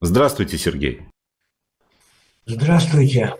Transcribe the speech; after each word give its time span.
Здравствуйте, 0.00 0.58
Сергей. 0.58 1.02
Здравствуйте. 2.46 3.34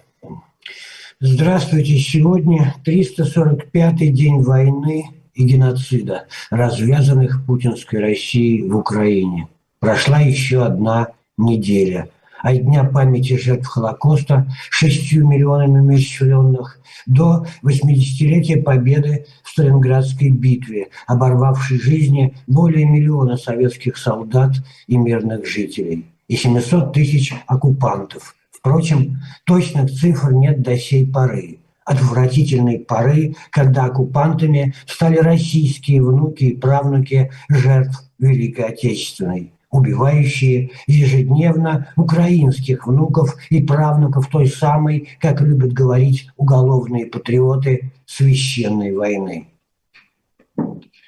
Здравствуйте. 1.21 1.99
Сегодня 1.99 2.75
345-й 2.85 4.09
день 4.09 4.43
войны 4.43 5.11
и 5.35 5.45
геноцида, 5.45 6.27
развязанных 6.51 7.47
путинской 7.47 8.01
Россией 8.01 8.69
в 8.69 8.77
Украине. 8.77 9.49
Прошла 9.79 10.21
еще 10.21 10.65
одна 10.65 11.09
неделя. 11.37 12.11
От 12.43 12.65
Дня 12.65 12.85
памяти 12.85 13.37
жертв 13.37 13.67
Холокоста 13.67 14.51
шестью 14.71 15.27
миллионами 15.27 15.81
умерщвленных 15.81 16.81
до 17.07 17.47
80-летия 17.63 18.63
победы 18.63 19.27
в 19.43 19.51
Сталинградской 19.51 20.31
битве, 20.31 20.89
оборвавшей 21.07 21.81
жизни 21.81 22.35
более 22.47 22.85
миллиона 22.85 23.37
советских 23.37 23.97
солдат 23.97 24.53
и 24.87 24.97
мирных 24.97 25.47
жителей 25.47 26.07
и 26.29 26.37
700 26.37 26.93
тысяч 26.93 27.35
оккупантов– 27.47 28.35
Впрочем, 28.59 29.21
точных 29.45 29.91
цифр 29.91 30.33
нет 30.33 30.63
до 30.63 30.77
сей 30.77 31.07
поры. 31.07 31.61
Отвратительной 31.85 32.81
поры, 32.81 33.37
когда 33.51 33.85
оккупантами 33.85 34.75
стали 34.87 35.17
российские 35.19 36.03
внуки 36.03 36.45
и 36.45 36.57
правнуки 36.57 37.31
жертв 37.49 38.03
Великой 38.19 38.67
Отечественной 38.67 39.53
убивающие 39.71 40.71
ежедневно 40.87 41.93
украинских 41.97 42.87
внуков 42.87 43.37
и 43.51 43.63
правнуков 43.63 44.29
той 44.29 44.47
самой, 44.47 45.09
как 45.21 45.41
любят 45.41 45.73
говорить 45.73 46.29
уголовные 46.37 47.07
патриоты, 47.07 47.93
священной 48.07 48.95
войны. 48.95 49.49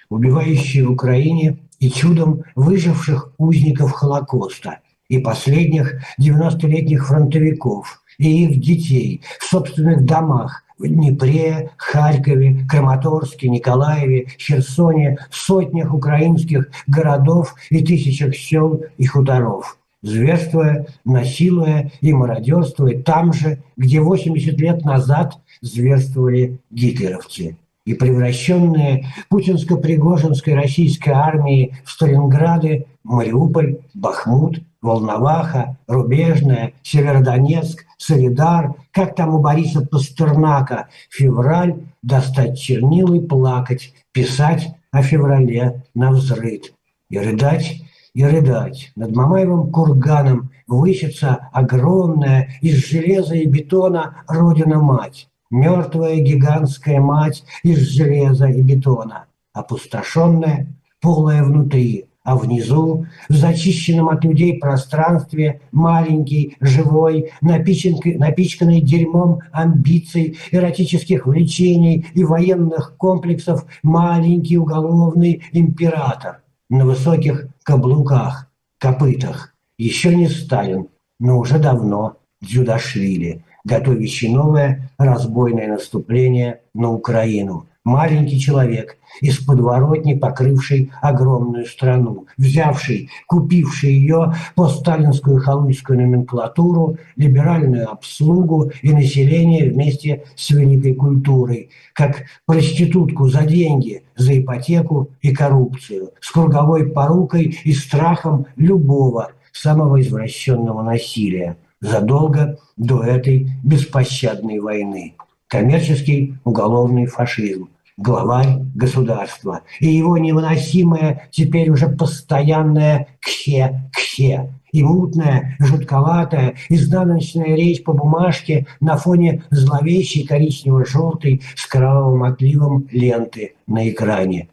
Убивающие 0.08 0.86
в 0.86 0.92
Украине 0.92 1.58
и 1.78 1.90
чудом 1.90 2.42
выживших 2.54 3.32
узников 3.38 3.92
Холокоста– 3.92 4.80
и 5.10 5.18
последних 5.18 6.00
90-летних 6.18 7.08
фронтовиков 7.08 8.02
и 8.16 8.44
их 8.46 8.60
детей 8.60 9.22
в 9.40 9.44
собственных 9.44 10.06
домах 10.06 10.62
Днепре, 10.88 11.70
Харькове, 11.76 12.64
Краматорске, 12.68 13.48
Николаеве, 13.48 14.28
Херсоне, 14.38 15.18
сотнях 15.30 15.92
украинских 15.92 16.70
городов 16.86 17.54
и 17.70 17.84
тысячах 17.84 18.36
сел 18.36 18.82
и 18.96 19.06
хуторов, 19.06 19.78
зверствуя, 20.02 20.86
насилуя 21.04 21.90
и 22.00 22.12
мародерствуя 22.12 23.02
там 23.02 23.32
же, 23.32 23.62
где 23.76 24.00
80 24.00 24.58
лет 24.60 24.84
назад 24.84 25.38
зверствовали 25.60 26.58
гитлеровцы 26.70 27.56
и 27.84 27.94
превращенные 27.94 29.06
путинско-пригожинской 29.28 30.54
российской 30.54 31.10
армией 31.10 31.74
в 31.84 31.90
Сталинграды, 31.90 32.86
Мариуполь, 33.02 33.78
Бахмут– 33.94 34.60
Волноваха, 34.82 35.76
Рубежная, 35.86 36.72
Северодонецк, 36.82 37.84
Солидар, 37.98 38.74
как 38.92 39.14
там 39.14 39.34
у 39.34 39.38
Бориса 39.38 39.82
Пастернака, 39.82 40.88
февраль, 41.10 41.76
достать 42.02 42.58
чернил 42.58 43.12
и 43.12 43.20
плакать, 43.20 43.92
писать 44.12 44.74
о 44.90 45.02
феврале 45.02 45.84
на 45.94 46.10
взрыд. 46.10 46.72
И 47.10 47.18
рыдать, 47.18 47.82
и 48.14 48.24
рыдать. 48.24 48.92
Над 48.96 49.14
Мамаевым 49.14 49.70
курганом 49.70 50.50
высится 50.66 51.48
огромная 51.52 52.50
из 52.62 52.86
железа 52.86 53.34
и 53.34 53.46
бетона 53.46 54.24
Родина-Мать. 54.28 55.28
Мертвая 55.50 56.16
гигантская 56.20 57.00
мать 57.00 57.44
из 57.62 57.78
железа 57.78 58.46
и 58.46 58.62
бетона. 58.62 59.26
Опустошенная, 59.52 60.68
полая 61.00 61.42
внутри– 61.42 62.06
а 62.22 62.36
внизу, 62.36 63.06
в 63.28 63.34
зачищенном 63.34 64.08
от 64.08 64.24
людей 64.24 64.58
пространстве, 64.58 65.60
маленький, 65.72 66.56
живой, 66.60 67.32
напичканный, 67.40 68.80
дерьмом 68.80 69.40
амбиций, 69.52 70.38
эротических 70.50 71.26
влечений 71.26 72.06
и 72.14 72.22
военных 72.22 72.96
комплексов, 72.96 73.64
маленький 73.82 74.58
уголовный 74.58 75.42
император 75.52 76.42
на 76.68 76.84
высоких 76.84 77.48
каблуках, 77.62 78.50
копытах. 78.78 79.54
Еще 79.78 80.14
не 80.14 80.28
Сталин, 80.28 80.88
но 81.18 81.38
уже 81.38 81.58
давно 81.58 82.18
Дзюдашвили, 82.42 83.44
готовящий 83.64 84.28
новое 84.28 84.90
разбойное 84.98 85.68
наступление 85.68 86.60
на 86.74 86.90
Украину– 86.90 87.66
маленький 87.84 88.38
человек 88.38 88.96
из 89.20 89.38
подворотни, 89.38 90.14
покрывший 90.14 90.92
огромную 91.00 91.66
страну, 91.66 92.26
взявший, 92.36 93.10
купивший 93.26 93.92
ее 93.94 94.34
по 94.54 94.68
сталинскую 94.68 95.40
халуйскую 95.40 95.98
номенклатуру, 95.98 96.96
либеральную 97.16 97.90
обслугу 97.90 98.70
и 98.82 98.92
население 98.92 99.70
вместе 99.70 100.24
с 100.36 100.50
великой 100.50 100.94
культурой, 100.94 101.70
как 101.94 102.24
проститутку 102.46 103.28
за 103.28 103.44
деньги, 103.44 104.04
за 104.16 104.38
ипотеку 104.38 105.10
и 105.22 105.34
коррупцию, 105.34 106.10
с 106.20 106.30
круговой 106.30 106.90
порукой 106.90 107.58
и 107.64 107.72
страхом 107.72 108.46
любого 108.56 109.32
самого 109.52 110.00
извращенного 110.00 110.82
насилия 110.82 111.56
задолго 111.80 112.58
до 112.76 113.02
этой 113.02 113.50
беспощадной 113.62 114.60
войны. 114.60 115.14
Коммерческий 115.48 116.36
уголовный 116.44 117.06
фашизм, 117.06 117.68
главарь 117.96 118.60
государства. 118.74 119.62
И 119.80 119.88
его 119.88 120.16
невыносимое 120.18 121.28
теперь 121.30 121.70
уже 121.70 121.88
постоянное 121.88 123.08
«кхе-кхе», 123.20 124.50
и 124.72 124.84
мутная, 124.84 125.56
жутковатая, 125.58 126.54
изнаночная 126.68 127.56
речь 127.56 127.82
по 127.82 127.92
бумажке 127.92 128.66
на 128.80 128.96
фоне 128.96 129.42
зловещей 129.50 130.24
коричнево-желтой 130.24 131.42
с 131.56 131.66
кровавым 131.66 132.22
отливом 132.22 132.86
ленты 132.92 133.54
на 133.66 133.88
экране 133.90 134.48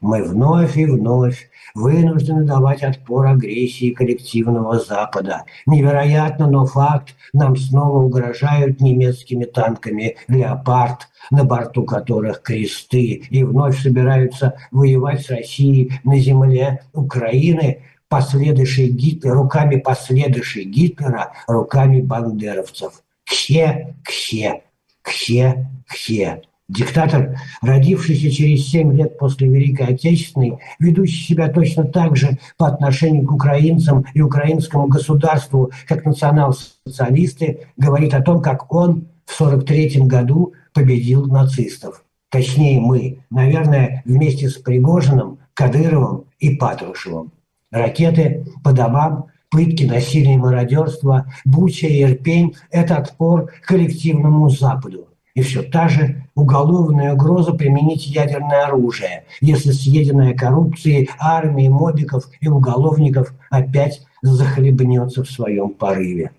мы 0.00 0.22
вновь 0.22 0.76
и 0.76 0.86
вновь 0.86 1.50
вынуждены 1.74 2.44
давать 2.44 2.82
отпор 2.82 3.26
агрессии 3.26 3.90
коллективного 3.90 4.78
Запада. 4.78 5.44
Невероятно, 5.66 6.48
но 6.48 6.66
факт, 6.66 7.14
нам 7.32 7.56
снова 7.56 8.02
угрожают 8.02 8.80
немецкими 8.80 9.44
танками 9.44 10.16
«Леопард», 10.28 11.08
на 11.30 11.44
борту 11.44 11.84
которых 11.84 12.42
кресты, 12.42 13.22
и 13.30 13.44
вновь 13.44 13.80
собираются 13.80 14.54
воевать 14.70 15.24
с 15.24 15.30
Россией 15.30 15.92
на 16.02 16.18
земле 16.18 16.82
Украины, 16.92 17.84
последующей 18.08 18.88
Гитлера, 18.88 19.34
руками 19.34 19.76
последующей 19.76 20.64
Гитлера, 20.64 21.32
руками 21.46 22.00
бандеровцев. 22.00 23.02
Кхе, 23.24 23.94
кхе, 24.02 24.62
кхе, 25.02 25.68
кхе. 25.86 26.42
Диктатор, 26.70 27.36
родившийся 27.62 28.30
через 28.30 28.68
семь 28.68 28.96
лет 28.96 29.18
после 29.18 29.48
Великой 29.48 29.86
Отечественной, 29.88 30.58
ведущий 30.78 31.24
себя 31.24 31.48
точно 31.48 31.82
так 31.82 32.16
же 32.16 32.38
по 32.56 32.68
отношению 32.68 33.26
к 33.26 33.32
украинцам 33.32 34.04
и 34.14 34.20
украинскому 34.20 34.86
государству, 34.86 35.72
как 35.88 36.04
национал-социалисты, 36.04 37.66
говорит 37.76 38.14
о 38.14 38.22
том, 38.22 38.40
как 38.40 38.72
он 38.72 39.08
в 39.26 39.40
1943 39.40 40.06
году 40.06 40.52
победил 40.72 41.26
нацистов. 41.26 42.04
Точнее, 42.30 42.78
мы, 42.78 43.18
наверное, 43.30 44.02
вместе 44.04 44.48
с 44.48 44.54
Пригожиным, 44.54 45.38
Кадыровым 45.54 46.26
и 46.38 46.54
Патрушевым. 46.54 47.32
Ракеты 47.72 48.46
по 48.62 48.72
домам, 48.72 49.26
пытки, 49.50 49.82
насилие 49.82 50.38
мародерство, 50.38 51.26
Буча 51.44 51.88
и 51.88 52.04
Ирпень– 52.04 52.54
это 52.70 52.96
отпор 52.96 53.50
коллективному 53.66 54.48
Западу. 54.50 55.09
И 55.34 55.42
все 55.42 55.62
та 55.62 55.88
же 55.88 56.24
уголовная 56.34 57.14
угроза 57.14 57.52
применить 57.52 58.06
ядерное 58.06 58.66
оружие, 58.66 59.24
если 59.40 59.70
съеденная 59.70 60.34
коррупцией 60.34 61.08
армии, 61.18 61.68
мобиков 61.68 62.24
и 62.40 62.48
уголовников 62.48 63.32
опять 63.48 64.02
захлебнется 64.22 65.22
в 65.22 65.30
своем 65.30 65.70
порыве. 65.70 66.32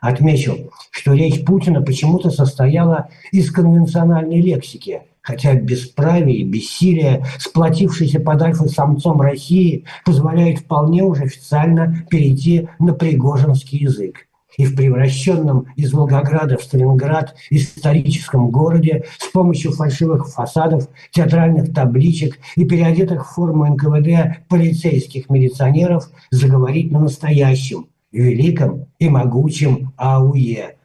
Отмечу, 0.00 0.70
что 0.90 1.12
речь 1.12 1.44
Путина 1.44 1.82
почему-то 1.82 2.30
состояла 2.30 3.08
из 3.32 3.50
конвенциональной 3.50 4.40
лексики, 4.40 5.02
хотя 5.20 5.54
бесправие 5.54 6.44
бессилие, 6.44 7.24
сплотившийся 7.38 8.20
под 8.20 8.40
альфа-самцом 8.40 9.20
России, 9.20 9.84
позволяет 10.04 10.60
вполне 10.60 11.02
уже 11.02 11.24
официально 11.24 12.06
перейти 12.08 12.68
на 12.78 12.94
пригожинский 12.94 13.78
язык 13.80 14.27
и 14.58 14.66
в 14.66 14.76
превращенном 14.76 15.68
из 15.76 15.94
Волгограда 15.94 16.58
в 16.58 16.62
Сталинград 16.62 17.34
историческом 17.48 18.50
городе 18.50 19.04
с 19.18 19.28
помощью 19.28 19.72
фальшивых 19.72 20.28
фасадов, 20.28 20.88
театральных 21.12 21.72
табличек 21.72 22.38
и 22.56 22.66
переодетых 22.66 23.26
в 23.26 23.34
форму 23.34 23.66
НКВД 23.66 24.46
полицейских 24.48 25.30
милиционеров 25.30 26.10
заговорить 26.30 26.90
на 26.90 27.00
настоящем, 27.00 27.86
великом 28.12 28.86
и 28.98 29.08
могучем 29.08 29.92
АУЕ, 29.96 30.76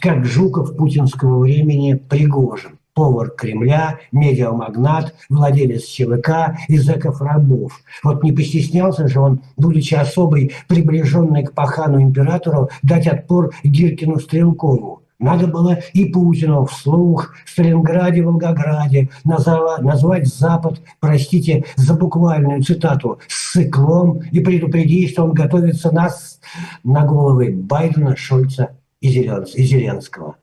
как 0.00 0.26
Жуков 0.26 0.76
путинского 0.76 1.38
времени 1.38 1.94
Пригожин 1.94 2.79
повар 3.00 3.30
Кремля, 3.30 3.98
медиамагнат, 4.12 5.14
владелец 5.30 5.84
ЧВК 5.86 6.58
и 6.68 6.76
зэков-рабов. 6.76 7.80
Вот 8.04 8.22
не 8.22 8.30
постеснялся 8.30 9.08
же 9.08 9.20
он, 9.20 9.40
будучи 9.56 9.94
особой 9.94 10.52
приближенной 10.68 11.44
к 11.44 11.54
пахану 11.54 12.02
императору, 12.02 12.68
дать 12.82 13.06
отпор 13.06 13.54
Гиркину 13.64 14.20
Стрелкову. 14.20 15.00
Надо 15.18 15.46
было 15.46 15.78
и 15.94 16.12
Путину 16.12 16.66
вслух 16.66 17.32
в 17.46 17.50
Сталинграде, 17.50 18.22
Волгограде 18.22 19.08
назвать 19.24 20.26
Запад, 20.26 20.82
простите 21.00 21.64
за 21.76 21.94
буквальную 21.94 22.62
цитату, 22.62 23.18
с 23.28 23.52
циклом 23.52 24.20
и 24.30 24.40
предупредить, 24.40 25.12
что 25.12 25.24
он 25.24 25.32
готовится 25.32 25.90
нас 25.90 26.38
на 26.84 27.06
головы 27.06 27.50
Байдена, 27.50 28.14
Шольца 28.14 28.76
и 29.00 29.08
Зеленского. 29.08 30.36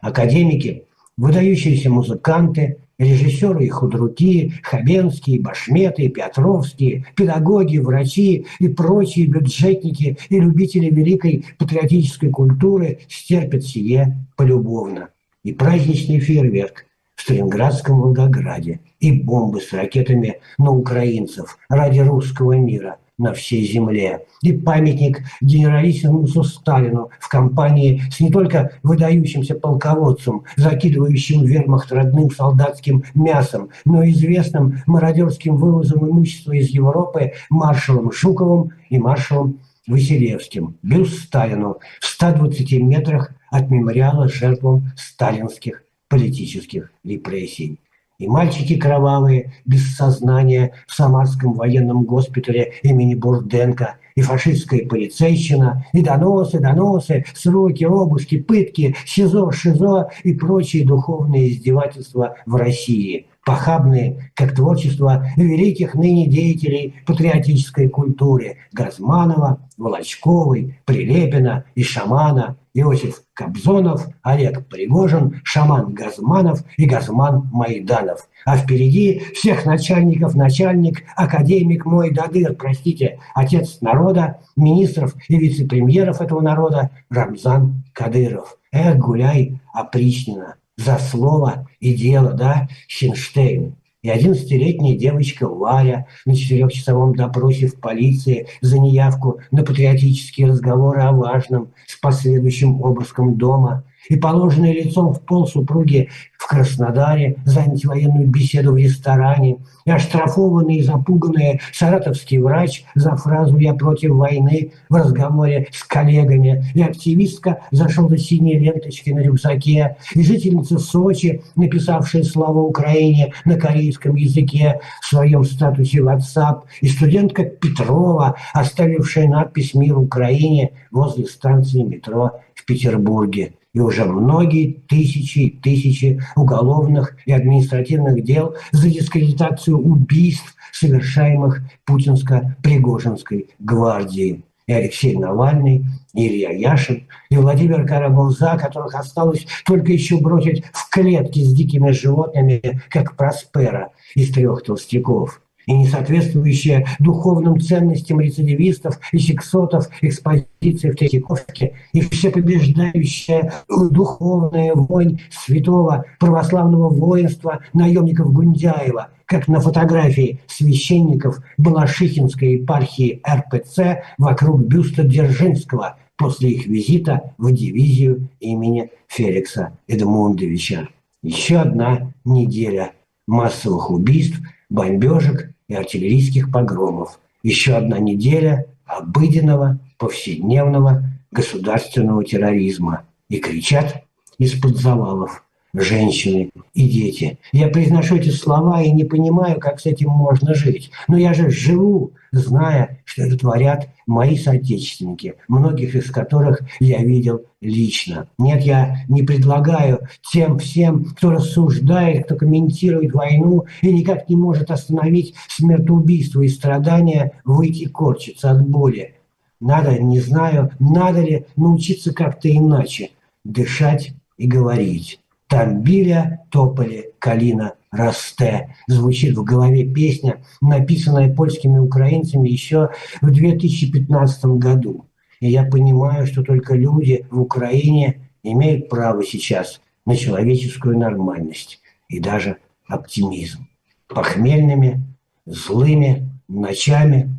Академики, 0.00 0.86
выдающиеся 1.20 1.90
музыканты, 1.90 2.78
режиссеры 2.98 3.66
и 3.66 3.68
худруки, 3.68 4.54
Хабенские, 4.62 5.40
Башметы, 5.40 6.08
Петровские, 6.08 7.04
педагоги, 7.14 7.76
врачи 7.76 8.46
и 8.58 8.68
прочие 8.68 9.26
бюджетники 9.26 10.16
и 10.30 10.40
любители 10.40 10.88
великой 10.88 11.44
патриотической 11.58 12.30
культуры 12.30 13.00
стерпят 13.08 13.64
сие 13.64 14.16
полюбовно. 14.36 15.10
И 15.44 15.52
праздничный 15.52 16.20
фейерверк 16.20 16.86
в 17.14 17.20
Сталинградском 17.20 18.00
Волгограде, 18.00 18.80
и 18.98 19.12
бомбы 19.12 19.60
с 19.60 19.74
ракетами 19.74 20.38
на 20.56 20.70
украинцев 20.70 21.58
ради 21.68 22.00
русского 22.00 22.54
мира– 22.54 22.96
на 23.20 23.34
всей 23.34 23.64
земле. 23.70 24.24
И 24.42 24.52
памятник 24.52 25.20
генералиссимусу 25.40 26.42
Сталину 26.42 27.10
в 27.20 27.28
компании 27.28 28.02
с 28.10 28.18
не 28.18 28.30
только 28.30 28.72
выдающимся 28.82 29.54
полководцем, 29.54 30.44
закидывающим 30.56 31.44
вермахт 31.44 31.92
родным 31.92 32.30
солдатским 32.30 33.04
мясом, 33.14 33.68
но 33.84 34.02
и 34.02 34.10
известным 34.10 34.82
мародерским 34.86 35.56
вывозом 35.56 36.08
имущества 36.08 36.52
из 36.52 36.70
Европы 36.70 37.32
маршалом 37.50 38.10
Жуковым 38.10 38.72
и 38.88 38.98
маршалом 38.98 39.60
Василевским. 39.86 40.76
Бюст 40.82 41.24
Сталину 41.24 41.78
в 42.00 42.06
120 42.06 42.72
метрах 42.80 43.34
от 43.50 43.70
мемориала 43.70 44.28
жертвам 44.28 44.92
сталинских 44.96 45.84
политических 46.08 46.90
репрессий 47.04 47.78
и 48.20 48.28
мальчики 48.28 48.76
кровавые, 48.76 49.52
без 49.64 49.96
сознания 49.96 50.72
в 50.86 50.94
Самарском 50.94 51.54
военном 51.54 52.04
госпитале 52.04 52.74
имени 52.82 53.14
Бурденко, 53.14 53.96
и 54.14 54.20
фашистская 54.20 54.86
полицейщина, 54.86 55.86
и 55.94 56.02
доносы, 56.02 56.60
доносы, 56.60 57.24
сроки, 57.34 57.84
обыски, 57.84 58.38
пытки, 58.38 58.94
СИЗО, 59.06 59.50
ШИЗО 59.50 60.10
и 60.24 60.34
прочие 60.34 60.84
духовные 60.84 61.50
издевательства 61.50 62.36
в 62.44 62.56
России, 62.56 63.26
похабные, 63.44 64.30
как 64.34 64.54
творчество 64.54 65.26
великих 65.36 65.94
ныне 65.94 66.26
деятелей 66.26 66.96
патриотической 67.06 67.88
культуры 67.88 68.58
Газманова, 68.72 69.60
Волочковой, 69.78 70.78
Прилепина 70.84 71.64
и 71.74 71.82
Шамана, 71.82 72.56
Иосиф 72.74 73.22
Кобзонов, 73.34 74.08
Олег 74.22 74.66
Пригожин, 74.68 75.40
Шаман 75.44 75.92
Газманов 75.92 76.62
и 76.76 76.86
Газман 76.86 77.48
Майданов. 77.52 78.28
А 78.44 78.56
впереди 78.56 79.22
всех 79.34 79.66
начальников 79.66 80.34
начальник, 80.34 81.04
академик 81.16 81.84
мой 81.84 82.10
Дадыр, 82.10 82.54
простите, 82.54 83.18
отец 83.34 83.80
народа, 83.80 84.38
министров 84.56 85.14
и 85.28 85.36
вице-премьеров 85.36 86.20
этого 86.20 86.40
народа 86.40 86.90
Рамзан 87.10 87.84
Кадыров. 87.92 88.56
Эх, 88.72 88.96
гуляй, 88.96 89.60
опричнина, 89.72 90.54
за 90.76 90.98
слово 90.98 91.68
и 91.80 91.94
дело, 91.94 92.32
да, 92.32 92.68
Хинштейн 92.88 93.74
и 94.02 94.08
одиннадцатилетняя 94.08 94.96
девочка 94.96 95.46
Варя 95.46 96.06
на 96.24 96.34
четырехчасовом 96.34 97.14
допросе 97.14 97.66
в 97.66 97.78
полиции 97.78 98.46
за 98.62 98.78
неявку 98.78 99.40
на 99.50 99.62
патриотические 99.62 100.48
разговоры 100.48 101.02
о 101.02 101.12
важном 101.12 101.72
с 101.86 101.96
последующим 101.96 102.82
обыском 102.82 103.36
дома 103.36 103.84
и 104.10 104.16
положенное 104.16 104.72
лицом 104.72 105.14
в 105.14 105.20
пол 105.22 105.46
супруги 105.46 106.10
в 106.36 106.46
Краснодаре 106.48 107.36
за 107.44 107.60
антивоенную 107.60 108.26
беседу 108.26 108.72
в 108.72 108.76
ресторане, 108.76 109.58
и 109.84 109.90
оштрафованный 109.90 110.76
и 110.76 110.82
запуганный 110.82 111.60
саратовский 111.72 112.38
врач 112.38 112.84
за 112.96 113.14
фразу 113.14 113.56
«я 113.58 113.72
против 113.72 114.10
войны» 114.10 114.72
в 114.88 114.96
разговоре 114.96 115.68
с 115.70 115.84
коллегами, 115.84 116.64
и 116.74 116.82
активистка 116.82 117.60
за 117.70 117.88
желто-синие 117.88 118.58
ленточки 118.58 119.10
на 119.10 119.20
рюкзаке, 119.20 119.96
и 120.14 120.22
жительница 120.22 120.78
Сочи, 120.78 121.42
написавшая 121.54 122.24
«Слава 122.24 122.58
Украине» 122.58 123.32
на 123.44 123.54
корейском 123.54 124.16
языке 124.16 124.80
в 125.02 125.06
своем 125.06 125.44
статусе 125.44 125.98
WhatsApp, 125.98 126.62
и 126.80 126.88
студентка 126.88 127.44
Петрова, 127.44 128.34
оставившая 128.54 129.28
надпись 129.28 129.74
«Мир 129.74 129.96
Украине» 129.98 130.72
возле 130.90 131.26
станции 131.26 131.82
метро 131.82 132.40
в 132.56 132.64
Петербурге 132.64 133.52
и 133.72 133.80
уже 133.80 134.04
многие 134.04 134.82
тысячи 134.88 135.38
и 135.38 135.50
тысячи 135.50 136.20
уголовных 136.36 137.16
и 137.26 137.32
административных 137.32 138.22
дел 138.24 138.56
за 138.72 138.90
дискредитацию 138.90 139.78
убийств, 139.78 140.54
совершаемых 140.72 141.62
путинско-пригожинской 141.84 143.50
гвардией. 143.58 144.44
И 144.66 144.72
Алексей 144.72 145.16
Навальный, 145.16 145.84
и 146.14 146.28
Илья 146.28 146.50
Яшин, 146.50 147.08
и 147.28 147.36
Владимир 147.36 147.84
Карабулза, 147.86 148.56
которых 148.56 148.94
осталось 148.94 149.44
только 149.66 149.90
еще 149.92 150.18
бросить 150.18 150.64
в 150.72 150.88
клетки 150.90 151.40
с 151.40 151.52
дикими 151.52 151.90
животными, 151.90 152.80
как 152.88 153.16
Проспера 153.16 153.90
из 154.14 154.32
трех 154.32 154.62
толстяков 154.62 155.40
и 155.66 155.72
несоответствующая 155.72 156.86
духовным 156.98 157.60
ценностям 157.60 158.20
рецидивистов 158.20 158.98
и 159.12 159.18
сексотов 159.18 159.88
экспозиции 160.00 160.90
в 160.90 160.96
Третьяковке, 160.96 161.74
и 161.92 162.00
всепобеждающая 162.00 163.52
духовная 163.68 164.74
вонь 164.74 165.20
святого 165.30 166.04
православного 166.18 166.88
воинства 166.88 167.60
наемников 167.72 168.32
Гундяева, 168.32 169.08
как 169.26 169.46
на 169.48 169.60
фотографии 169.60 170.40
священников 170.46 171.40
Балашихинской 171.56 172.54
епархии 172.54 173.22
РПЦ 173.28 174.02
вокруг 174.18 174.62
бюста 174.62 175.04
Дзержинского 175.04 175.98
после 176.16 176.50
их 176.50 176.66
визита 176.66 177.32
в 177.38 177.50
дивизию 177.52 178.28
имени 178.40 178.90
Феликса 179.06 179.78
Эдмундовича. 179.88 180.88
Еще 181.22 181.56
одна 181.56 182.12
неделя 182.24 182.92
массовых 183.26 183.90
убийств, 183.90 184.38
бомбежек 184.70 185.52
и 185.68 185.74
артиллерийских 185.74 186.50
погромов. 186.50 187.20
Еще 187.42 187.74
одна 187.74 187.98
неделя 187.98 188.66
обыденного, 188.86 189.78
повседневного 189.98 191.04
государственного 191.30 192.24
терроризма. 192.24 193.04
И 193.28 193.38
кричат 193.38 194.04
из-под 194.38 194.76
завалов 194.76 195.44
женщины 195.72 196.50
и 196.74 196.88
дети. 196.88 197.38
Я 197.52 197.68
произношу 197.68 198.16
эти 198.16 198.30
слова 198.30 198.82
и 198.82 198.90
не 198.90 199.04
понимаю, 199.04 199.60
как 199.60 199.80
с 199.80 199.86
этим 199.86 200.10
можно 200.10 200.54
жить. 200.54 200.90
Но 201.08 201.16
я 201.16 201.34
же 201.34 201.50
живу, 201.50 202.12
зная, 202.32 202.98
что 203.04 203.22
это 203.22 203.36
творят 203.36 203.88
мои 204.06 204.36
соотечественники, 204.36 205.34
многих 205.48 205.94
из 205.94 206.10
которых 206.10 206.60
я 206.78 207.02
видел 207.02 207.42
лично. 207.60 208.28
Нет, 208.38 208.62
я 208.62 209.04
не 209.08 209.22
предлагаю 209.22 210.00
тем 210.32 210.58
всем, 210.58 211.04
кто 211.04 211.30
рассуждает, 211.30 212.24
кто 212.24 212.36
комментирует 212.36 213.12
войну 213.12 213.64
и 213.82 213.92
никак 213.92 214.28
не 214.28 214.36
может 214.36 214.70
остановить 214.70 215.34
смертоубийство 215.48 216.42
и 216.42 216.48
страдания, 216.48 217.32
выйти 217.44 217.86
корчиться 217.86 218.50
от 218.50 218.66
боли. 218.66 219.14
Надо, 219.60 219.98
не 219.98 220.20
знаю, 220.20 220.70
надо 220.78 221.20
ли 221.20 221.44
научиться 221.56 222.14
как-то 222.14 222.50
иначе 222.50 223.10
дышать 223.44 224.12
и 224.38 224.46
говорить. 224.46 225.19
Там 225.50 225.82
биля, 225.82 226.46
тополи, 226.48 227.10
калина, 227.18 227.74
расте. 227.90 228.76
Звучит 228.86 229.36
в 229.36 229.42
голове 229.42 229.84
песня, 229.84 230.44
написанная 230.60 231.34
польскими 231.34 231.76
украинцами 231.80 232.48
еще 232.48 232.90
в 233.20 233.32
2015 233.32 234.44
году. 234.44 235.06
И 235.40 235.50
я 235.50 235.64
понимаю, 235.64 236.28
что 236.28 236.44
только 236.44 236.76
люди 236.76 237.26
в 237.32 237.40
Украине 237.40 238.30
имеют 238.44 238.88
право 238.88 239.24
сейчас 239.24 239.80
на 240.06 240.14
человеческую 240.14 240.96
нормальность 240.96 241.80
и 242.08 242.20
даже 242.20 242.58
оптимизм. 242.86 243.66
Похмельными, 244.06 245.02
злыми 245.46 246.30
ночами, 246.46 247.36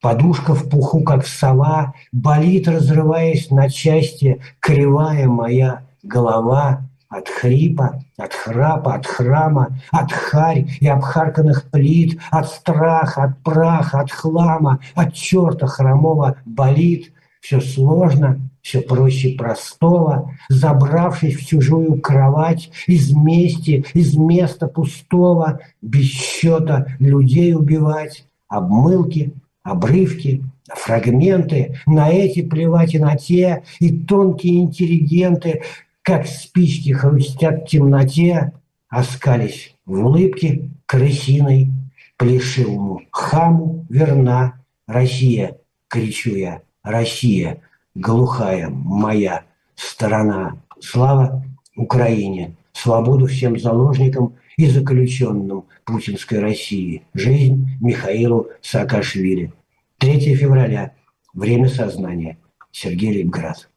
подушка 0.00 0.56
в 0.56 0.68
пуху, 0.68 1.04
как 1.04 1.24
сова, 1.24 1.94
болит, 2.10 2.66
разрываясь 2.66 3.50
на 3.50 3.70
части, 3.70 4.42
кривая 4.58 5.28
моя 5.28 5.86
голова– 6.02 6.88
от 7.12 7.28
хрипа, 7.28 8.00
от 8.16 8.32
храпа, 8.32 8.94
от 8.94 9.06
храма, 9.06 9.78
от 9.90 10.10
харь 10.12 10.64
и 10.80 10.88
обхарканных 10.88 11.70
плит, 11.70 12.18
от 12.30 12.48
страха, 12.48 13.24
от 13.24 13.42
праха, 13.42 14.00
от 14.00 14.10
хлама, 14.10 14.78
от 14.94 15.12
черта 15.12 15.66
хромого 15.66 16.36
болит. 16.46 17.12
Все 17.40 17.60
сложно, 17.60 18.40
все 18.62 18.80
проще 18.80 19.30
простого, 19.30 20.30
забравшись 20.48 21.36
в 21.36 21.46
чужую 21.46 22.00
кровать, 22.00 22.70
из 22.86 23.12
мести, 23.12 23.84
из 23.94 24.16
места 24.16 24.66
пустого, 24.68 25.60
без 25.82 26.06
счета 26.06 26.86
людей 26.98 27.54
убивать, 27.54 28.24
обмылки, 28.48 29.34
обрывки, 29.64 30.44
фрагменты, 30.68 31.78
на 31.86 32.08
эти 32.08 32.40
плевать 32.40 32.94
и 32.94 32.98
на 32.98 33.16
те, 33.16 33.64
и 33.80 33.90
тонкие 33.98 34.60
интеллигенты, 34.60 35.62
как 36.02 36.26
спички 36.26 36.90
хрустят 36.90 37.62
в 37.62 37.66
темноте, 37.66 38.52
оскались 38.88 39.74
в 39.86 40.04
улыбке 40.04 40.70
крысиной, 40.86 41.68
плешивому 42.16 43.02
хаму 43.10 43.86
верна 43.88 44.60
Россия, 44.86 45.58
кричу 45.88 46.34
я, 46.34 46.62
Россия, 46.82 47.60
глухая 47.94 48.68
моя 48.68 49.44
сторона. 49.74 50.56
Слава 50.80 51.44
Украине, 51.76 52.56
свободу 52.72 53.26
всем 53.26 53.58
заложникам 53.58 54.36
и 54.56 54.66
заключенным 54.66 55.64
путинской 55.84 56.40
России. 56.40 57.02
Жизнь 57.14 57.68
Михаилу 57.80 58.48
Саакашвили. 58.60 59.52
3 59.98 60.34
февраля. 60.34 60.92
Время 61.32 61.68
сознания. 61.68 62.36
Сергей 62.72 63.12
Липград. 63.12 63.68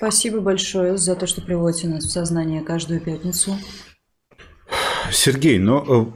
Спасибо 0.00 0.40
большое 0.40 0.96
за 0.96 1.14
то, 1.14 1.26
что 1.26 1.42
приводите 1.42 1.86
нас 1.86 2.04
в 2.04 2.10
сознание 2.10 2.62
каждую 2.62 3.00
пятницу. 3.00 3.58
Сергей, 5.12 5.58
ну, 5.58 6.10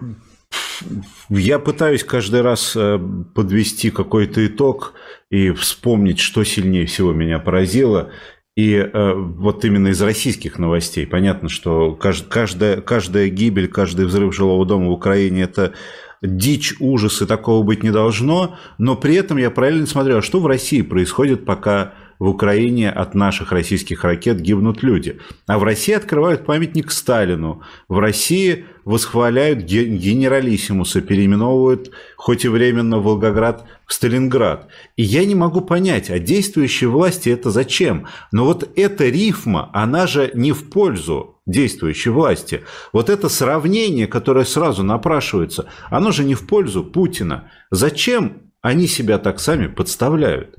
э, 0.80 0.86
я 1.28 1.58
пытаюсь 1.58 2.02
каждый 2.02 2.40
раз 2.40 2.74
э, 2.74 2.98
подвести 3.34 3.90
какой-то 3.90 4.46
итог 4.46 4.94
и 5.28 5.50
вспомнить, 5.50 6.18
что 6.18 6.44
сильнее 6.44 6.86
всего 6.86 7.12
меня 7.12 7.38
поразило. 7.38 8.10
И 8.56 8.72
э, 8.72 9.12
вот 9.12 9.66
именно 9.66 9.88
из 9.88 10.00
российских 10.00 10.58
новостей 10.58 11.06
понятно, 11.06 11.50
что 11.50 11.94
каждая, 11.94 12.80
каждая 12.80 13.28
гибель, 13.28 13.68
каждый 13.68 14.06
взрыв 14.06 14.34
жилого 14.34 14.64
дома 14.64 14.86
в 14.86 14.92
Украине– 14.92 15.42
это 15.42 15.74
дичь, 16.22 16.74
ужас, 16.80 17.20
и 17.20 17.26
такого 17.26 17.62
быть 17.62 17.82
не 17.82 17.90
должно. 17.90 18.56
Но 18.78 18.96
при 18.96 19.16
этом 19.16 19.36
я 19.36 19.50
правильно 19.50 19.86
смотрел, 19.86 20.22
что 20.22 20.40
в 20.40 20.46
России 20.46 20.80
происходит, 20.80 21.44
пока 21.44 21.92
в 22.18 22.28
Украине 22.28 22.90
от 22.90 23.14
наших 23.14 23.52
российских 23.52 24.04
ракет 24.04 24.40
гибнут 24.40 24.82
люди. 24.82 25.18
А 25.46 25.58
в 25.58 25.64
России 25.64 25.94
открывают 25.94 26.46
памятник 26.46 26.90
Сталину. 26.90 27.62
В 27.88 27.98
России 27.98 28.66
восхваляют 28.84 29.60
генералиссимуса, 29.60 31.00
переименовывают 31.00 31.90
хоть 32.16 32.44
и 32.44 32.48
временно 32.48 32.98
Волгоград 32.98 33.64
в 33.86 33.92
Сталинград. 33.92 34.68
И 34.96 35.02
я 35.02 35.24
не 35.24 35.34
могу 35.34 35.60
понять, 35.60 36.10
а 36.10 36.18
действующей 36.18 36.86
власти 36.86 37.28
это 37.28 37.50
зачем? 37.50 38.06
Но 38.32 38.44
вот 38.44 38.70
эта 38.76 39.08
рифма, 39.08 39.70
она 39.72 40.06
же 40.06 40.30
не 40.34 40.52
в 40.52 40.70
пользу 40.70 41.40
действующей 41.46 42.10
власти. 42.10 42.62
Вот 42.92 43.10
это 43.10 43.28
сравнение, 43.28 44.06
которое 44.06 44.44
сразу 44.44 44.82
напрашивается, 44.82 45.66
оно 45.90 46.10
же 46.10 46.24
не 46.24 46.34
в 46.34 46.46
пользу 46.46 46.84
Путина. 46.84 47.50
Зачем 47.70 48.52
они 48.62 48.86
себя 48.86 49.18
так 49.18 49.40
сами 49.40 49.66
подставляют? 49.66 50.56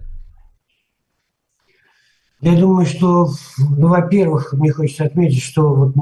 Я 2.42 2.56
думаю, 2.60 2.86
что, 2.86 3.30
ну, 3.58 3.88
во-первых, 3.88 4.54
мне 4.54 4.72
хочется 4.72 5.06
отметить, 5.06 5.42
что 5.42 5.74
вот 5.74 5.96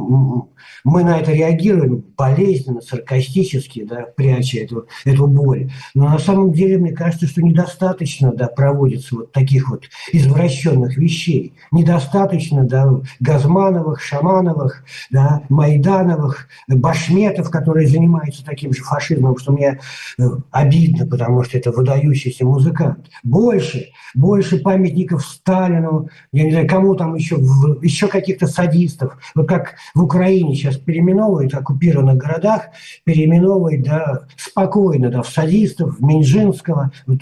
мы 0.83 1.03
на 1.03 1.19
это 1.19 1.31
реагируем 1.31 2.03
болезненно, 2.17 2.81
саркастически, 2.81 3.83
да, 3.83 4.07
пряча 4.15 4.59
эту, 4.59 4.87
эту 5.05 5.27
боль. 5.27 5.71
Но 5.93 6.09
на 6.09 6.19
самом 6.19 6.51
деле, 6.51 6.77
мне 6.77 6.91
кажется, 6.91 7.27
что 7.27 7.41
недостаточно 7.41 8.33
да, 8.33 8.47
проводится 8.47 9.15
вот 9.15 9.31
таких 9.31 9.69
вот 9.69 9.85
извращенных 10.11 10.97
вещей. 10.97 11.53
Недостаточно 11.71 12.63
да, 12.63 13.01
Газмановых, 13.19 14.01
Шамановых, 14.01 14.83
да, 15.11 15.43
Майдановых, 15.49 16.47
Башметов, 16.67 17.49
которые 17.49 17.87
занимаются 17.87 18.43
таким 18.43 18.73
же 18.73 18.83
фашизмом, 18.83 19.37
что 19.37 19.51
мне 19.51 19.79
э, 20.17 20.23
обидно, 20.51 21.05
потому 21.05 21.43
что 21.43 21.57
это 21.57 21.71
выдающийся 21.71 22.45
музыкант. 22.45 23.09
Больше, 23.23 23.89
больше 24.15 24.59
памятников 24.59 25.25
Сталину, 25.25 26.09
я 26.33 26.43
не 26.43 26.51
знаю, 26.51 26.67
кому 26.67 26.95
там 26.95 27.15
еще, 27.15 27.37
еще 27.81 28.07
каких-то 28.07 28.47
садистов. 28.47 29.17
Вот 29.35 29.47
как 29.47 29.75
в 29.93 30.03
Украине 30.03 30.55
сейчас 30.55 30.77
переименовывают, 30.77 31.53
в 31.53 31.57
оккупированных 31.57 32.17
городах, 32.17 32.63
переименовывают, 33.05 33.83
да, 33.83 34.21
спокойно, 34.35 35.09
да, 35.09 35.21
в 35.21 35.29
садистов, 35.29 35.99
в 35.99 36.03
Минжинского. 36.03 36.91
Вот 37.05 37.21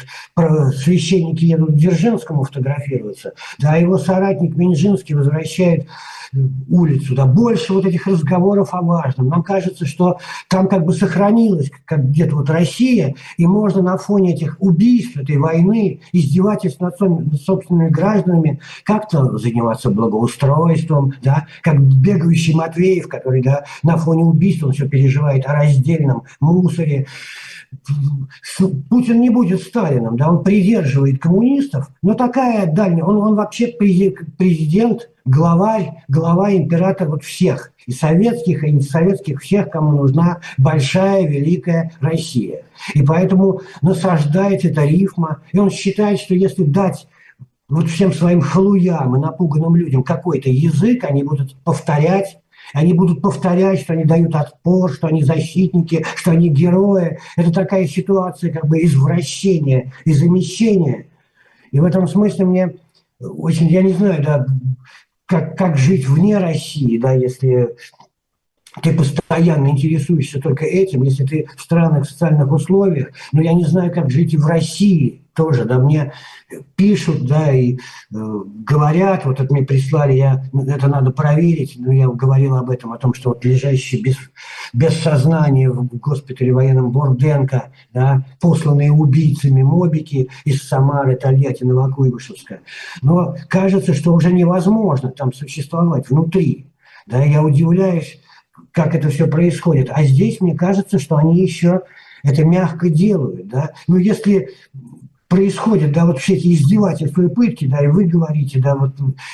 священники 0.76 1.46
едут 1.46 1.72
к 1.72 1.76
Дзержинскому 1.76 2.46
фотографироваться, 2.46 3.34
да, 3.60 3.74
а 3.74 3.78
его 3.78 3.98
соратник 3.98 4.56
Минжинский 4.56 5.14
возвращает 5.14 5.88
улицу, 6.70 7.14
да, 7.14 7.26
больше 7.26 7.74
вот 7.74 7.86
этих 7.86 8.08
разговоров 8.08 8.74
о 8.74 8.82
важном. 8.82 9.28
Нам 9.28 9.44
кажется, 9.44 9.86
что 9.86 10.18
там 10.48 10.70
как 10.70 10.86
бы 10.86 10.94
сохранилась 10.94 11.70
как 11.84 12.10
где-то 12.10 12.38
вот 12.38 12.50
Россия, 12.50 13.16
и 13.36 13.46
можно 13.46 13.82
на 13.82 13.98
фоне 13.98 14.34
этих 14.36 14.56
убийств, 14.60 15.18
этой 15.18 15.38
войны, 15.38 16.00
издевательств 16.14 16.80
над 16.80 16.96
собственными 17.42 17.90
гражданами 17.90 18.62
как-то 19.02 19.38
заниматься 19.38 19.90
благоустройством, 19.90 21.14
да, 21.22 21.48
как 21.62 21.82
бегающий 21.82 22.54
Матвеев, 22.54 23.08
который 23.08 23.42
да, 23.42 23.66
на 23.84 23.98
фоне 23.98 24.24
убийств, 24.24 24.64
он 24.64 24.72
все 24.72 24.88
переживает 24.88 25.46
о 25.46 25.54
раздельном 25.54 26.24
мусоре, 26.40 27.08
Путин 28.90 29.22
не 29.22 29.30
будет 29.30 29.62
Сталином, 29.62 30.18
да, 30.18 30.30
он 30.30 30.44
придерживает 30.44 31.22
коммунистов, 31.22 31.90
но 32.02 32.14
такая 32.16 32.66
дальняя, 32.66 33.06
он, 33.06 33.18
он 33.18 33.36
вообще 33.36 33.68
президент, 33.68 35.10
главарь, 35.24 36.04
глава, 36.10 36.54
император 36.54 37.08
вот 37.08 37.24
всех, 37.24 37.72
и 37.88 37.94
советских, 37.94 38.66
и 38.66 38.72
несоветских, 38.72 39.42
всех, 39.42 39.70
кому 39.70 40.02
нужна 40.02 40.42
большая, 40.58 41.26
великая 41.26 41.94
Россия. 42.02 42.64
И 42.94 43.04
поэтому 43.04 43.62
насаждает 43.82 44.66
эта 44.66 44.84
рифма, 44.84 45.40
и 45.54 45.58
он 45.58 45.72
считает, 45.72 46.20
что 46.20 46.36
если 46.36 46.64
дать 46.64 47.08
вот 47.72 47.88
всем 47.88 48.14
своим 48.14 48.42
халуям 48.42 49.16
и 49.16 49.20
напуганным 49.20 49.76
людям 49.76 50.04
какой-то 50.04 50.50
язык, 50.50 51.04
они 51.06 51.24
будут 51.24 51.56
повторять 51.64 52.38
они 52.74 52.94
будут 52.94 53.22
повторять, 53.22 53.82
что 53.82 53.94
они 53.94 54.06
дают 54.06 54.34
отпор, 54.34 54.94
что 54.94 55.08
они 55.08 55.24
защитники, 55.24 56.06
что 56.16 56.32
они 56.32 56.48
герои. 56.48 57.20
Это 57.36 57.52
такая 57.52 57.86
ситуация 57.86 58.54
как 58.54 58.66
бы 58.66 58.82
извращения 58.84 59.92
и 60.06 60.14
замещения. 60.14 61.08
И 61.72 61.82
в 61.82 61.84
этом 61.84 62.08
смысле 62.08 62.46
мне 62.46 62.76
очень, 63.20 63.68
я 63.68 63.82
не 63.82 63.92
знаю, 63.92 64.24
да, 64.24 64.46
как, 65.26 65.58
как 65.58 65.78
жить 65.78 66.08
вне 66.08 66.38
России, 66.38 66.98
да, 66.98 67.14
если 67.14 67.76
ты 68.82 68.94
постоянно 68.94 69.68
интересуешься 69.68 70.40
только 70.40 70.66
этим, 70.66 71.04
если 71.04 71.26
ты 71.26 71.48
в 71.58 71.62
странных 71.62 72.10
социальных 72.10 72.52
условиях, 72.52 73.10
но 73.34 73.42
я 73.42 73.54
не 73.54 73.66
знаю, 73.66 73.92
как 73.92 74.10
жить 74.10 74.34
и 74.34 74.38
в 74.38 74.46
России 74.46 75.21
тоже, 75.34 75.66
да, 75.66 75.80
мне 75.80 76.14
пишут, 76.76 77.26
да, 77.26 77.52
и 77.52 77.76
э, 77.76 77.78
говорят, 78.12 79.26
вот 79.26 79.40
это 79.40 79.54
мне 79.54 79.64
прислали, 79.64 80.14
я, 80.14 80.44
это 80.68 80.88
надо 80.88 81.12
проверить, 81.12 81.76
но 81.78 81.92
я 81.92 82.08
говорил 82.08 82.56
об 82.56 82.70
этом, 82.70 82.92
о 82.92 82.98
том, 82.98 83.14
что 83.14 83.30
вот 83.30 83.46
лежащий 83.46 84.02
без, 84.02 84.18
без 84.74 84.98
сознания 85.00 85.70
в 85.70 85.88
госпитале 85.98 86.54
военном 86.54 86.92
Борденко, 86.92 87.72
да, 87.94 88.26
посланные 88.40 88.92
убийцами 88.92 89.62
мобики 89.62 90.30
из 90.44 90.68
Самары, 90.68 91.16
Тольятти, 91.16 91.64
Новокуйбышевска. 91.64 92.60
Но 93.02 93.36
кажется, 93.48 93.94
что 93.94 94.14
уже 94.14 94.34
невозможно 94.34 95.10
там 95.10 95.34
существовать 95.34 96.10
внутри. 96.10 96.68
Да, 97.08 97.24
я 97.24 97.42
удивляюсь, 97.42 98.20
как 98.72 98.96
это 98.96 99.10
все 99.10 99.28
происходит. 99.28 99.90
А 99.92 100.04
здесь 100.04 100.42
мне 100.42 100.56
кажется, 100.56 101.00
что 101.00 101.18
они 101.18 101.42
еще 101.42 101.82
это 102.24 102.46
мягко 102.46 102.90
делают. 102.90 103.48
Да? 103.48 103.72
Но 103.88 103.98
если 103.98 104.50
происходят, 105.32 105.94
да, 105.94 106.06
вот 106.06 106.20
все 106.20 106.34
эти 106.34 106.54
издевательства 106.54 107.22
и 107.22 107.30
пытки, 107.30 107.66
да, 107.66 107.82
и 107.82 107.88
вы 107.88 108.04
говорите, 108.04 108.60
да, 108.60 108.76
вот 108.76 108.92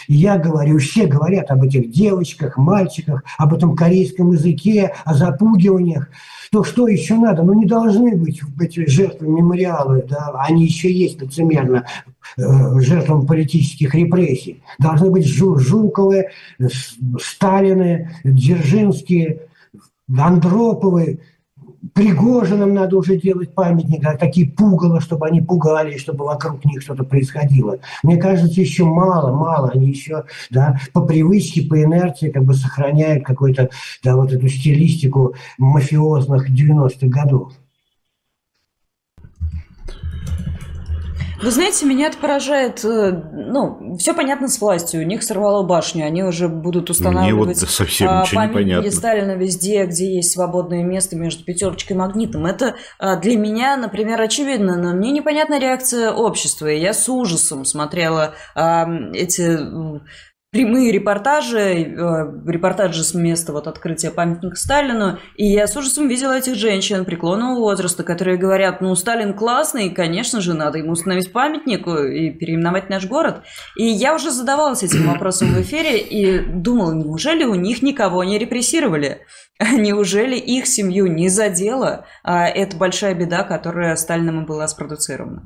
и 0.08 0.14
я 0.14 0.38
говорю, 0.38 0.78
все 0.78 1.08
говорят 1.08 1.50
об 1.50 1.64
этих 1.64 1.90
девочках, 1.90 2.56
мальчиках, 2.56 3.24
об 3.40 3.56
этом 3.56 3.76
корейском 3.76 4.32
языке, 4.32 4.94
о 5.06 5.16
запугиваниях, 5.16 6.08
то 6.52 6.64
что 6.64 6.88
еще 6.88 7.16
надо? 7.16 7.42
Ну, 7.42 7.54
не 7.54 7.66
должны 7.66 8.16
быть 8.16 8.44
эти 8.62 8.88
жертвы 8.88 9.28
мемориалы, 9.28 10.06
да, 10.08 10.34
они 10.36 10.66
еще 10.66 10.92
есть 10.92 11.20
лицемерно, 11.20 11.88
э, 12.38 12.80
жертвам 12.80 13.26
политических 13.26 13.96
репрессий. 13.96 14.62
Должны 14.78 15.10
быть 15.10 15.26
Жуковы, 15.26 16.28
Сталины, 17.20 18.12
Дзержинские, 18.24 19.48
Андроповы, 20.16 21.22
Пригожиным 21.94 22.74
надо 22.74 22.98
уже 22.98 23.18
делать 23.18 23.54
памятник, 23.54 24.06
а 24.06 24.18
такие 24.18 24.50
пугало, 24.50 25.00
чтобы 25.00 25.28
они 25.28 25.42
пугали, 25.42 25.98
чтобы 25.98 26.26
вокруг 26.26 26.66
них 26.66 26.82
что-то 26.82 27.04
происходило. 27.04 27.80
Мне 28.04 28.18
кажется, 28.18 28.60
еще 28.60 28.84
мало, 28.86 29.36
мало. 29.36 29.70
Они 29.70 29.90
еще 29.90 30.26
да, 30.50 30.80
по 30.94 31.02
привычке, 31.02 31.62
по 31.62 31.82
инерции 31.82 32.32
как 32.32 32.44
бы 32.44 32.54
сохраняют 32.54 33.26
какую-то 33.26 33.70
да, 34.04 34.16
вот 34.16 34.32
эту 34.32 34.48
стилистику 34.48 35.36
мафиозных 35.58 36.50
90-х 36.50 37.08
годов. 37.08 37.54
Вы 41.42 41.52
знаете, 41.52 41.86
меня 41.86 42.08
это 42.08 42.18
поражает, 42.18 42.84
э, 42.84 43.12
ну, 43.12 43.96
все 43.98 44.14
понятно 44.14 44.48
с 44.48 44.60
властью, 44.60 45.02
у 45.02 45.06
них 45.06 45.22
сорвало 45.24 45.64
башню, 45.64 46.06
они 46.06 46.24
уже 46.24 46.48
будут 46.48 46.90
устанавливать 46.90 47.48
Мне 47.48 47.60
вот 47.60 47.70
совсем 47.70 48.10
а, 48.10 48.22
ничего 48.22 48.42
памятники 48.42 48.90
Сталина 48.90 49.32
везде, 49.32 49.86
где 49.86 50.16
есть 50.16 50.32
свободное 50.32 50.84
место 50.84 51.16
между 51.16 51.44
пятерочкой 51.44 51.96
и 51.96 52.00
магнитом. 52.00 52.46
Это 52.46 52.76
а, 52.98 53.18
для 53.18 53.38
меня, 53.38 53.78
например, 53.78 54.20
очевидно, 54.20 54.78
но 54.78 54.94
мне 54.94 55.12
непонятна 55.12 55.60
реакция 55.60 56.12
общества, 56.12 56.68
и 56.72 56.80
я 56.80 56.94
с 56.94 57.08
ужасом 57.08 57.66
смотрела 57.66 58.34
а, 58.56 58.88
эти 59.14 59.58
прямые 60.52 60.92
репортажи, 60.92 61.60
э, 61.60 61.96
репортажи 62.48 63.04
с 63.04 63.14
места 63.14 63.52
вот 63.52 63.68
открытия 63.68 64.12
памятника 64.12 64.56
Сталину, 64.56 65.20
и 65.36 65.46
я 65.46 65.68
с 65.68 65.76
ужасом 65.76 66.08
видела 66.08 66.38
этих 66.38 66.56
женщин 66.56 67.04
преклонного 67.04 67.60
возраста, 67.60 68.04
которые 68.04 68.38
говорят, 68.38 68.80
ну, 68.80 68.96
Сталин 68.96 69.34
классный, 69.34 69.88
и, 69.88 69.94
конечно 69.94 70.40
же, 70.40 70.54
надо 70.54 70.78
ему 70.78 70.94
установить 70.94 71.34
памятник 71.34 71.86
и 71.88 72.32
переименовать 72.32 72.90
наш 72.90 73.06
город. 73.06 73.44
И 73.76 73.84
я 73.84 74.16
уже 74.16 74.32
задавалась 74.32 74.84
этим 74.84 75.08
вопросом 75.12 75.50
в 75.50 75.62
эфире 75.62 76.00
и 76.00 76.40
думала, 76.40 76.94
неужели 76.94 77.44
у 77.44 77.56
них 77.56 77.82
никого 77.82 78.24
не 78.24 78.38
репрессировали? 78.38 79.20
Неужели 79.74 80.36
их 80.36 80.68
семью 80.68 81.08
не 81.08 81.30
задело? 81.30 82.06
А 82.24 82.48
это 82.48 82.78
большая 82.78 83.16
беда, 83.16 83.44
которая 83.44 83.96
Сталином 83.96 84.46
была 84.46 84.68
спродуцирована. 84.68 85.44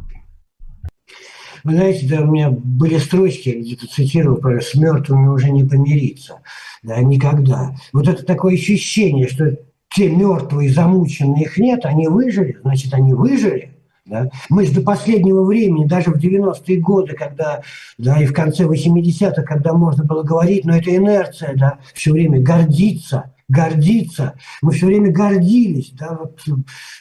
Вы 1.63 1.73
знаете, 1.73 2.07
да, 2.07 2.21
у 2.21 2.31
меня 2.31 2.49
были 2.49 2.97
строчки, 2.97 3.49
я 3.49 3.59
где-то 3.59 3.87
цитировал, 3.87 4.37
про 4.37 4.61
с 4.61 4.75
мертвыми 4.75 5.27
уже 5.27 5.49
не 5.51 5.63
помириться. 5.63 6.39
Да, 6.83 6.99
никогда. 6.99 7.75
Вот 7.93 8.07
это 8.07 8.23
такое 8.25 8.55
ощущение, 8.55 9.27
что 9.27 9.57
те 9.93 10.09
мертвые, 10.09 10.71
замученные 10.71 11.43
их 11.43 11.57
нет, 11.57 11.85
они 11.85 12.07
выжили, 12.07 12.57
значит, 12.63 12.93
они 12.93 13.13
выжили. 13.13 13.71
Да? 14.05 14.29
Мы 14.49 14.65
же 14.65 14.73
до 14.73 14.81
последнего 14.81 15.43
времени, 15.43 15.85
даже 15.85 16.11
в 16.11 16.17
90-е 16.17 16.79
годы, 16.79 17.13
когда, 17.13 17.61
да, 17.97 18.21
и 18.21 18.25
в 18.25 18.33
конце 18.33 18.63
80-х, 18.63 19.43
когда 19.43 19.73
можно 19.73 20.03
было 20.03 20.23
говорить, 20.23 20.65
но 20.65 20.75
это 20.75 20.95
инерция, 20.95 21.55
да, 21.55 21.79
все 21.93 22.11
время 22.11 22.41
гордиться, 22.41 23.33
гордиться. 23.47 24.33
Мы 24.61 24.71
все 24.73 24.87
время 24.87 25.11
гордились, 25.11 25.91
да, 25.91 26.17
вот, 26.19 26.41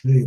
э, 0.04 0.26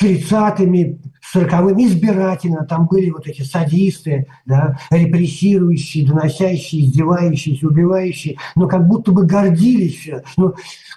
30-ми, 0.00 1.00
40-ми 1.34 1.86
избирательно, 1.86 2.64
там 2.64 2.86
были 2.86 3.10
вот 3.10 3.26
эти 3.26 3.42
садисты, 3.42 4.26
да, 4.44 4.78
репрессирующие, 4.90 6.06
доносящие, 6.06 6.84
издевающиеся, 6.84 7.66
убивающие, 7.66 8.36
но 8.54 8.68
как 8.68 8.86
будто 8.86 9.12
бы 9.12 9.24
гордились. 9.24 10.08
Ну, 10.36 10.54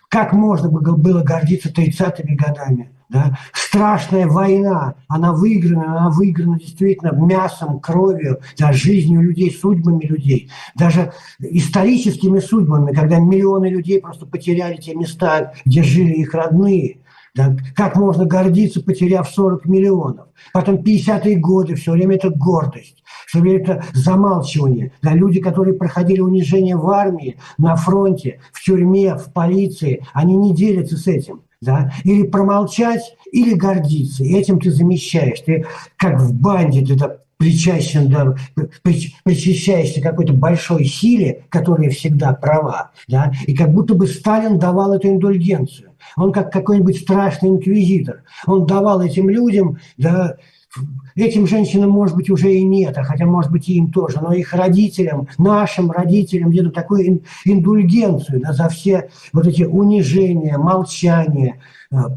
как 0.09 0.33
можно 0.33 0.69
было 0.69 1.23
гордиться 1.23 1.69
30-ми 1.69 2.35
годами? 2.35 2.91
Да? 3.07 3.37
Страшная 3.53 4.27
война, 4.27 4.95
она 5.07 5.31
выиграна, 5.31 5.99
она 5.99 6.09
выиграна 6.09 6.59
действительно 6.59 7.11
мясом, 7.11 7.79
кровью, 7.79 8.39
да, 8.57 8.73
жизнью 8.73 9.21
людей, 9.21 9.51
судьбами 9.51 10.05
людей. 10.05 10.49
Даже 10.73 11.13
историческими 11.39 12.39
судьбами, 12.39 12.93
когда 12.93 13.19
миллионы 13.19 13.67
людей 13.67 14.01
просто 14.01 14.25
потеряли 14.25 14.77
те 14.77 14.95
места, 14.95 15.53
где 15.65 15.83
жили 15.83 16.13
их 16.13 16.33
родные– 16.33 16.97
да, 17.35 17.53
как 17.75 17.97
можно 17.97 18.25
гордиться, 18.25 18.81
потеряв 18.81 19.29
40 19.29 19.65
миллионов? 19.65 20.27
Потом 20.53 20.77
50-е 20.77 21.35
годы, 21.35 21.75
все 21.75 21.91
время 21.91 22.15
это 22.15 22.29
гордость, 22.29 23.03
все 23.27 23.39
время 23.39 23.61
это 23.61 23.83
замалчивание. 23.93 24.93
Да, 25.01 25.13
люди, 25.13 25.41
которые 25.41 25.73
проходили 25.73 26.21
унижение 26.21 26.77
в 26.77 26.89
армии, 26.89 27.37
на 27.57 27.75
фронте, 27.75 28.39
в 28.53 28.63
тюрьме, 28.63 29.15
в 29.15 29.33
полиции, 29.33 30.05
они 30.13 30.37
не 30.37 30.55
делятся 30.55 30.95
с 30.95 31.07
этим. 31.07 31.41
Да? 31.61 31.91
Или 32.03 32.23
промолчать, 32.23 33.17
или 33.31 33.53
гордиться. 33.53 34.23
И 34.23 34.33
этим 34.33 34.59
ты 34.59 34.71
замещаешь. 34.71 35.41
Ты 35.41 35.65
как 35.97 36.21
в 36.21 36.33
банде, 36.33 36.85
ты 36.85 36.95
да, 36.95 37.17
причащен, 37.37 38.09
да, 38.09 38.35
причащаешься 38.83 40.01
какой-то 40.01 40.33
большой 40.33 40.85
силе, 40.85 41.45
которая 41.49 41.89
всегда 41.89 42.33
права. 42.33 42.91
Да? 43.07 43.31
И 43.45 43.55
как 43.55 43.73
будто 43.73 43.93
бы 43.93 44.07
Сталин 44.07 44.57
давал 44.57 44.93
эту 44.93 45.09
индульгенцию. 45.09 45.91
Он 46.15 46.31
как 46.31 46.51
какой-нибудь 46.51 46.99
страшный 46.99 47.49
инквизитор. 47.49 48.23
Он 48.45 48.65
давал 48.65 49.01
этим 49.01 49.29
людям, 49.29 49.79
да, 49.97 50.37
этим 51.15 51.47
женщинам, 51.47 51.89
может 51.89 52.15
быть, 52.15 52.29
уже 52.29 52.53
и 52.53 52.63
нет, 52.63 52.97
а 52.97 53.03
хотя, 53.03 53.25
может 53.25 53.51
быть, 53.51 53.69
и 53.69 53.75
им 53.75 53.91
тоже, 53.91 54.19
но 54.21 54.33
их 54.33 54.53
родителям, 54.53 55.27
нашим 55.37 55.91
родителям 55.91 56.49
где-то 56.49 56.71
такую 56.71 57.21
индульгенцию 57.45 58.41
да, 58.41 58.53
за 58.53 58.67
все 58.69 59.09
вот 59.31 59.47
эти 59.47 59.63
унижения, 59.63 60.57
молчания, 60.57 61.59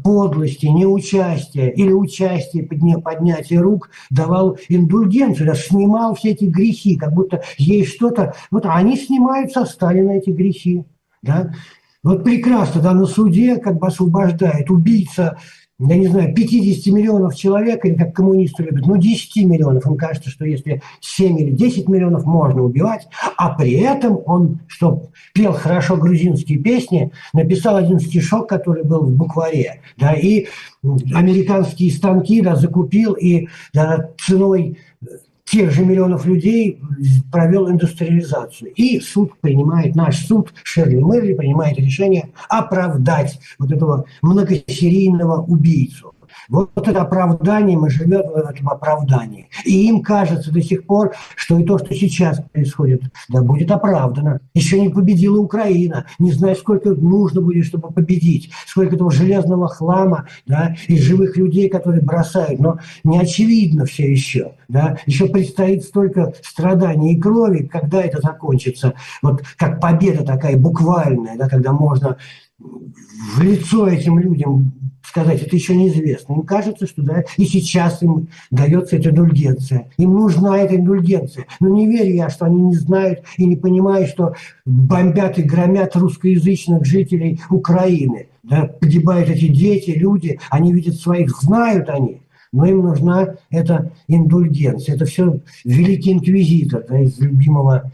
подлости, 0.03 0.65
неучастия 0.65 1.69
или 1.69 1.91
участие, 1.91 2.63
поднятие 2.65 3.59
рук, 3.59 3.89
давал 4.09 4.57
индульгенцию, 4.67 5.55
снимал 5.55 6.15
все 6.15 6.31
эти 6.31 6.45
грехи, 6.45 6.95
как 6.97 7.13
будто 7.13 7.41
есть 7.57 7.95
что-то. 7.95 8.33
Вот 8.51 8.65
они 8.65 8.97
снимают 8.97 9.51
со 9.51 9.65
Сталина 9.65 10.11
эти 10.11 10.29
грехи. 10.29 10.83
Да? 11.21 11.53
Вот 12.03 12.23
прекрасно, 12.23 12.81
да, 12.81 12.93
на 12.93 13.05
суде 13.05 13.57
как 13.57 13.77
бы 13.77 13.87
освобождает 13.87 14.69
убийца, 14.71 15.37
я 15.79 15.95
не 15.95 16.07
знаю, 16.07 16.33
50 16.33 16.93
миллионов 16.93 17.35
человек, 17.35 17.85
или 17.85 17.95
как 17.95 18.13
коммунисты 18.13 18.63
любят, 18.63 18.85
ну 18.85 18.97
10 18.97 19.45
миллионов. 19.45 19.85
Им 19.85 19.95
кажется, 19.95 20.29
что 20.29 20.45
если 20.45 20.81
7 20.99 21.39
или 21.39 21.51
10 21.51 21.87
миллионов 21.87 22.25
можно 22.25 22.63
убивать, 22.63 23.07
а 23.37 23.49
при 23.51 23.71
этом 23.73 24.19
он, 24.25 24.59
что 24.67 25.09
пел 25.33 25.53
хорошо 25.53 25.95
грузинские 25.95 26.59
песни, 26.59 27.11
написал 27.33 27.77
один 27.77 27.99
стишок, 27.99 28.49
который 28.49 28.83
был 28.83 29.05
в 29.05 29.11
букваре, 29.11 29.81
да, 29.97 30.13
и 30.13 30.47
американские 31.13 31.91
станки, 31.91 32.41
да, 32.41 32.55
закупил, 32.55 33.13
и 33.13 33.47
да, 33.73 34.09
ценой 34.19 34.77
тех 35.49 35.71
же 35.71 35.83
миллионов 35.83 36.25
людей 36.25 36.79
провел 37.31 37.69
индустриализацию. 37.69 38.71
И 38.73 38.99
суд 38.99 39.33
принимает, 39.41 39.95
наш 39.95 40.25
суд, 40.25 40.53
Шерли 40.63 40.95
Мерли, 40.95 41.33
принимает 41.33 41.77
решение 41.79 42.29
оправдать 42.47 43.39
вот 43.57 43.71
этого 43.71 44.05
многосерийного 44.21 45.41
убийцу. 45.41 46.13
Вот 46.47 46.87
это 46.87 47.01
оправдание, 47.01 47.77
мы 47.77 47.89
живем 47.89 48.21
в 48.21 48.35
этом 48.35 48.69
оправдании. 48.69 49.49
И 49.65 49.87
им 49.87 50.01
кажется 50.01 50.51
до 50.51 50.61
сих 50.61 50.85
пор, 50.85 51.13
что 51.35 51.59
и 51.59 51.63
то, 51.63 51.77
что 51.77 51.93
сейчас 51.93 52.41
происходит, 52.51 53.03
да, 53.27 53.41
будет 53.41 53.71
оправдано. 53.71 54.39
Еще 54.53 54.79
не 54.79 54.89
победила 54.89 55.39
Украина. 55.39 56.05
Не 56.17 56.31
знаю, 56.31 56.55
сколько 56.55 56.91
нужно 56.91 57.41
будет, 57.41 57.65
чтобы 57.65 57.91
победить. 57.91 58.51
Сколько 58.65 58.95
этого 58.95 59.11
железного 59.11 59.67
хлама, 59.67 60.27
да, 60.45 60.75
и 60.87 60.97
живых 60.97 61.37
людей, 61.37 61.69
которые 61.69 62.01
бросают. 62.01 62.59
Но 62.59 62.79
не 63.03 63.19
очевидно 63.19 63.85
все 63.85 64.11
еще. 64.11 64.53
Да. 64.67 64.97
Еще 65.05 65.27
предстоит 65.27 65.83
столько 65.83 66.33
страданий 66.41 67.13
и 67.13 67.19
крови, 67.19 67.69
когда 67.71 68.01
это 68.01 68.21
закончится. 68.21 68.93
Вот 69.21 69.43
как 69.57 69.79
победа 69.79 70.23
такая 70.23 70.57
буквальная, 70.57 71.37
да, 71.37 71.49
когда 71.49 71.71
можно 71.71 72.17
в 72.59 73.41
лицо 73.41 73.87
этим 73.87 74.19
людям 74.19 74.73
сказать, 75.09 75.41
это 75.41 75.55
еще 75.55 75.75
неизвестно. 75.75 76.33
Им 76.33 76.43
кажется, 76.43 76.85
что 76.85 77.01
да, 77.01 77.23
и 77.37 77.45
сейчас 77.45 78.01
им 78.03 78.27
дается 78.51 78.95
эта 78.95 79.09
индульгенция. 79.09 79.89
Им 79.97 80.13
нужна 80.13 80.59
эта 80.59 80.75
индульгенция. 80.75 81.47
Но 81.59 81.69
не 81.69 81.87
верю 81.87 82.13
я, 82.13 82.29
что 82.29 82.45
они 82.45 82.61
не 82.61 82.75
знают 82.75 83.23
и 83.37 83.45
не 83.45 83.55
понимают, 83.55 84.09
что 84.09 84.35
бомбят 84.65 85.39
и 85.39 85.41
громят 85.41 85.95
русскоязычных 85.95 86.85
жителей 86.85 87.41
Украины. 87.49 88.27
Да, 88.43 88.65
погибают 88.65 89.29
эти 89.29 89.47
дети, 89.47 89.91
люди, 89.91 90.39
они 90.49 90.73
видят 90.73 90.95
своих, 90.95 91.29
знают 91.41 91.89
они, 91.89 92.21
но 92.51 92.65
им 92.65 92.81
нужна 92.81 93.35
эта 93.49 93.91
индульгенция. 94.07 94.95
Это 94.95 95.05
все 95.05 95.39
великий 95.65 96.13
инквизитор 96.13 96.85
да, 96.87 96.99
из 96.99 97.19
любимого, 97.19 97.91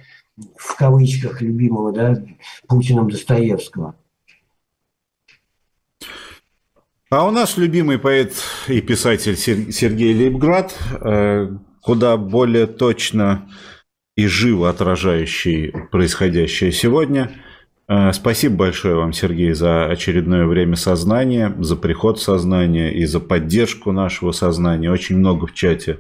в 0.58 0.78
кавычках, 0.78 1.42
любимого 1.42 1.92
да, 1.92 2.16
Путиным 2.68 3.10
Достоевского. 3.10 3.96
А 7.12 7.28
у 7.28 7.30
нас 7.30 7.56
любимый 7.56 8.00
поэт 8.00 8.34
и 8.68 8.82
писатель 8.82 9.38
Сергей 9.38 10.16
Лейбград, 10.16 10.76
э, 11.02 11.50
куда 11.80 12.18
более 12.18 12.66
точно 12.66 13.48
и 14.18 14.26
живо 14.26 14.72
отражающий 14.72 15.72
происходящее 15.92 16.72
сегодня. 16.72 17.32
Э, 17.88 18.12
спасибо 18.12 18.56
большое 18.56 18.96
вам, 18.96 19.14
Сергей, 19.14 19.54
за 19.54 19.86
очередное 19.86 20.48
время 20.48 20.76
сознания, 20.78 21.56
за 21.60 21.76
приход 21.76 22.20
сознания 22.20 22.92
и 22.92 23.06
за 23.06 23.20
поддержку 23.20 23.92
нашего 23.92 24.32
сознания. 24.32 24.90
Очень 24.90 25.18
много 25.18 25.46
в 25.46 25.54
чате 25.54 26.00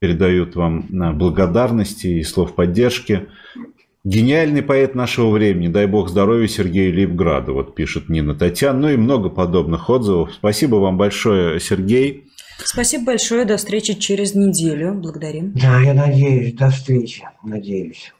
передают 0.00 0.54
вам 0.54 0.80
э, 0.80 1.12
благодарности 1.12 2.08
и 2.08 2.22
слов 2.24 2.54
поддержки. 2.54 3.26
Гениальный 4.04 4.62
поэт 4.62 4.96
нашего 4.96 5.30
времени, 5.30 5.68
дай 5.68 5.86
бог 5.86 6.08
здоровья 6.08 6.48
Сергею 6.48 6.92
Лейбграду, 6.92 7.54
вот 7.54 7.76
пишет 7.76 8.08
Нина 8.08 8.34
Татьяна, 8.34 8.80
ну 8.80 8.88
и 8.88 8.96
много 8.96 9.28
подобных 9.28 9.88
отзывов. 9.88 10.34
Спасибо 10.34 10.76
вам 10.76 10.98
большое, 10.98 11.60
Сергей. 11.60 12.24
Спасибо 12.64 13.04
большое, 13.04 13.44
до 13.44 13.56
встречи 13.56 13.94
через 13.94 14.34
неделю, 14.34 14.94
благодарим. 14.94 15.52
Да, 15.52 15.80
я 15.80 15.94
надеюсь, 15.94 16.52
до 16.54 16.70
встречи, 16.70 17.22
надеюсь. 17.44 18.12